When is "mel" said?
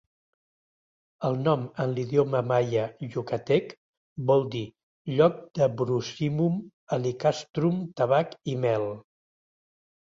8.67-8.93